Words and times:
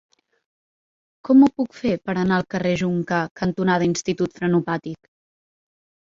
Com 1.27 1.41
ho 1.41 1.49
puc 1.59 1.75
fer 1.81 1.91
per 2.07 2.15
anar 2.21 2.39
al 2.41 2.47
carrer 2.53 2.71
Joncar 2.81 3.19
cantonada 3.41 3.87
Institut 3.89 4.33
Frenopàtic? 4.39 5.11